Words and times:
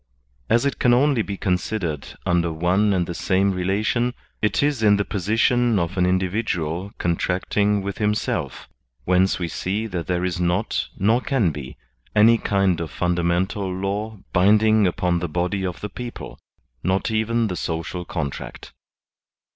As 0.49 0.65
it 0.65 0.79
can 0.79 0.95
only 0.95 1.21
be 1.21 1.37
considered 1.37 2.17
under 2.25 2.51
one 2.51 2.91
and 2.91 3.05
the 3.05 3.13
same 3.13 3.53
rela 3.53 3.85
tion, 3.85 4.15
it 4.41 4.63
is 4.63 4.81
in 4.81 4.97
the 4.97 5.05
position 5.05 5.77
of 5.77 5.95
an 5.95 6.07
individual 6.07 6.91
contracting 6.97 7.83
with 7.83 7.99
himself; 7.99 8.67
whence 9.05 9.37
we 9.37 9.47
see 9.47 9.85
that 9.85 10.07
there 10.07 10.25
is 10.25 10.39
not, 10.39 10.87
nor 10.97 11.21
can 11.21 11.51
be, 11.51 11.77
any 12.15 12.39
kind 12.39 12.79
of 12.81 12.89
fundamental 12.89 13.71
law 13.71 14.17
binding 14.33 14.87
upon 14.87 15.19
the 15.19 15.29
body 15.29 15.63
of 15.63 15.81
the 15.81 15.89
people, 15.89 16.39
not 16.83 17.11
even 17.11 17.45
the 17.45 17.55
social 17.55 18.03
contract. 18.03 18.73